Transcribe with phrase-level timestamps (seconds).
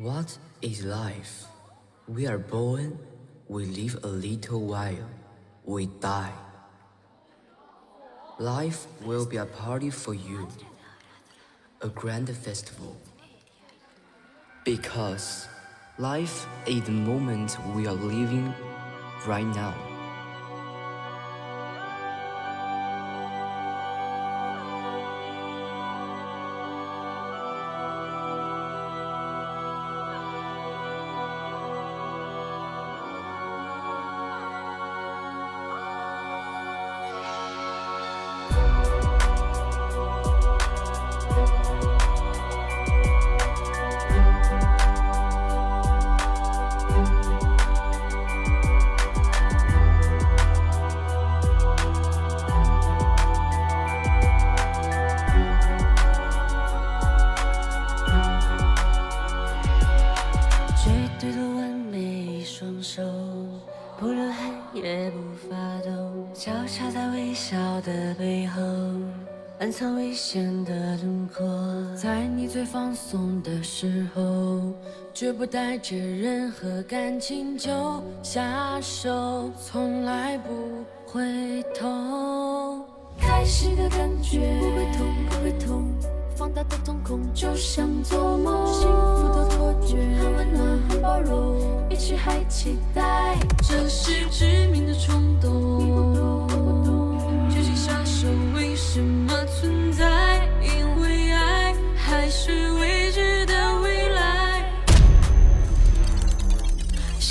[0.00, 1.44] What is life?
[2.08, 2.98] We are born,
[3.48, 5.10] we live a little while,
[5.66, 6.32] we die.
[8.38, 10.48] Life will be a party for you,
[11.82, 12.96] a grand festival.
[14.64, 15.46] Because
[15.98, 18.54] life is the moment we are living
[19.26, 19.89] right now.
[62.82, 63.02] 手
[63.98, 65.90] 不流汗也不发抖，
[66.32, 68.60] 交叉在微笑的背后，
[69.58, 71.46] 暗藏危险的轮廓。
[71.94, 74.72] 在你最放松的时候，
[75.12, 82.84] 绝不带着任何感情就下手，从来不回头。
[83.18, 85.06] 开始的感觉不会痛，
[86.40, 91.60] 放大的瞳孔就像做梦，幸福的错觉，很温暖，很包容，
[91.90, 96.48] 一起还期待，这是致命的冲动。
[97.50, 100.48] 究竟杀手为什么存在？
[100.62, 102.69] 因为爱还是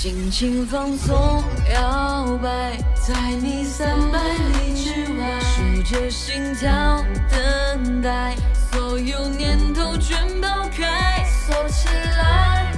[0.02, 8.34] 心情放松，摇摆在你三百里之外，数着心跳，等待
[8.72, 12.72] 所有念头全抛开，锁起来，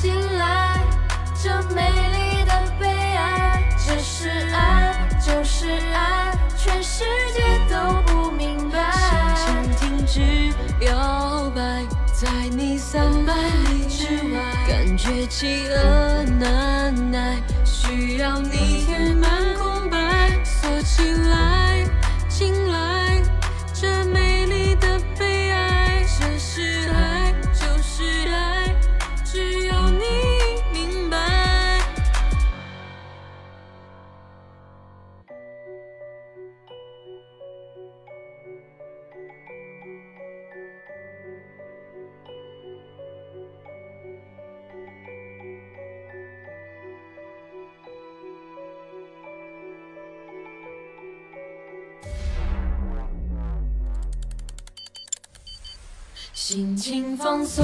[0.00, 0.78] 进来，
[1.42, 7.02] 这美丽的悲哀，这是爱，就是爱，全世
[7.34, 8.92] 界都不明白。
[9.34, 13.34] 心情停止摇摆，在你三百，
[15.08, 21.57] 却饥饿难耐，需要你填满空白，锁起来，
[56.48, 57.62] 心情放松，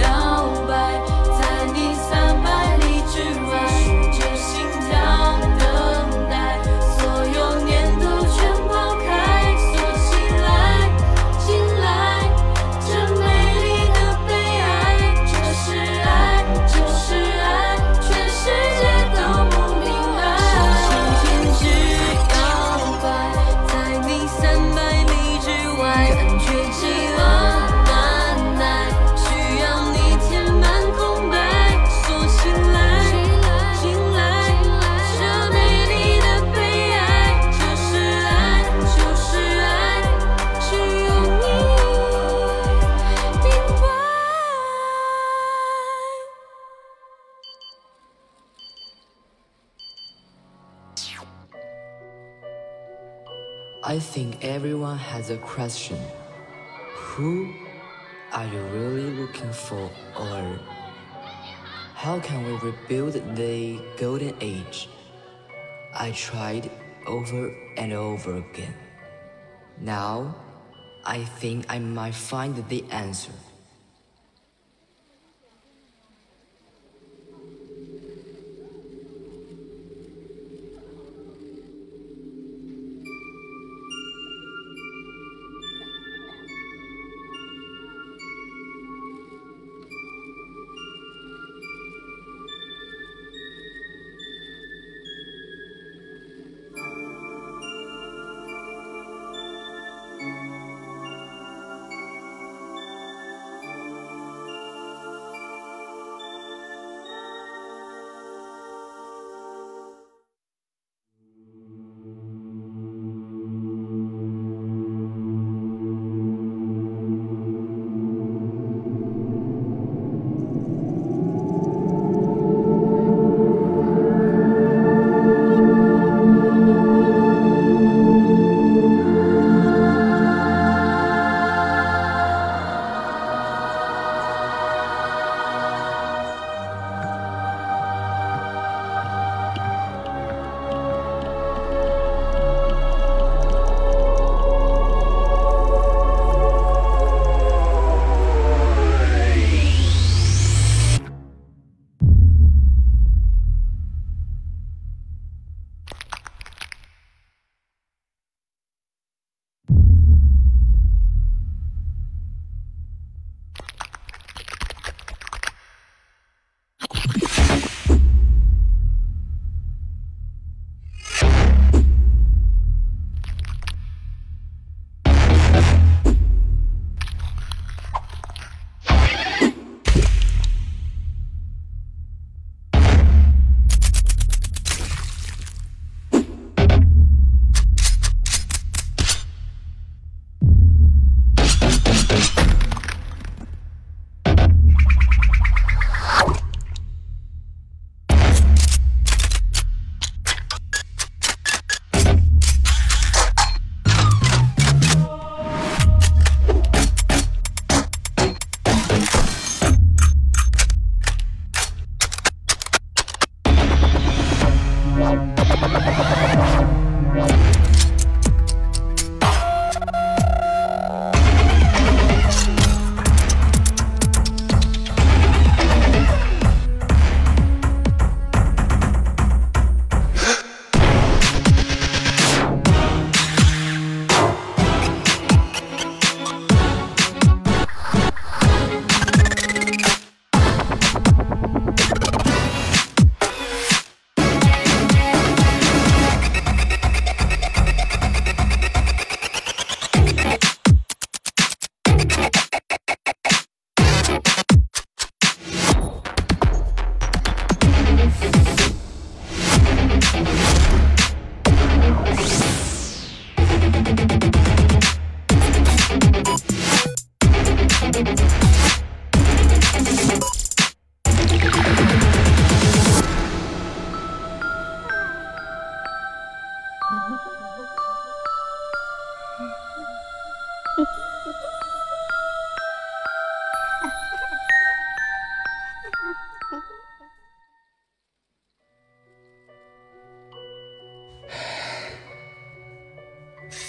[0.00, 1.31] 摇摆。
[53.84, 55.98] I think everyone has a question.
[56.94, 57.52] Who
[58.32, 60.60] are you really looking for or
[61.94, 64.88] how can we rebuild the golden age?
[65.92, 66.70] I tried
[67.08, 68.76] over and over again.
[69.80, 70.36] Now,
[71.04, 73.32] I think I might find the answer.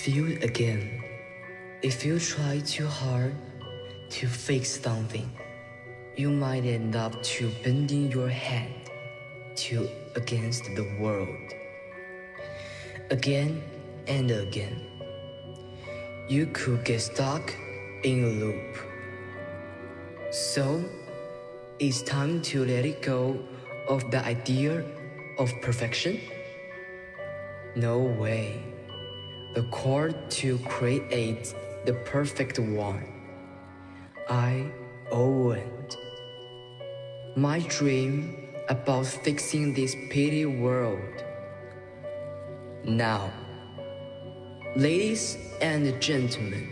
[0.07, 1.03] You again.
[1.81, 3.35] If you try too hard
[4.09, 5.29] to fix something,
[6.15, 8.71] you might end up to bending your head
[9.55, 11.53] to against the world.
[13.11, 13.63] Again
[14.07, 14.81] and again.
[16.27, 17.53] You could get stuck
[18.03, 18.77] in a loop.
[20.31, 20.83] So,
[21.79, 23.39] it's time to let it go
[23.87, 24.83] of the idea
[25.37, 26.21] of perfection?
[27.75, 28.72] No way.
[29.53, 31.53] The chord to create
[31.85, 33.05] the perfect one.
[34.27, 34.65] I
[35.11, 35.95] owned.
[37.35, 41.23] My dream about fixing this petty world.
[42.83, 43.31] Now,
[44.75, 46.67] ladies and gentlemen,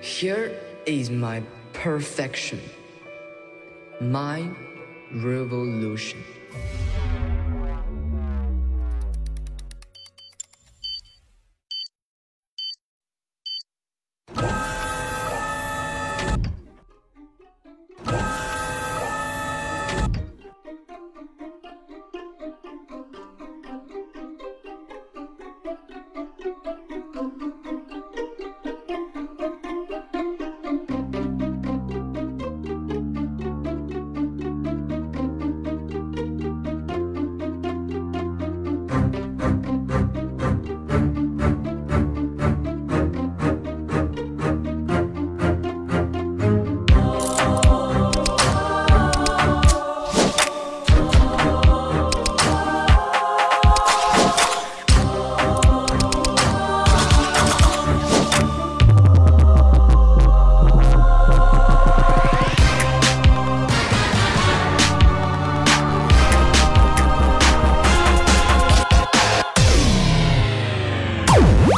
[0.00, 1.42] here is my
[1.74, 2.60] perfection,
[4.00, 4.48] my
[5.12, 6.24] revolution.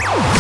[0.01, 0.39] Oh,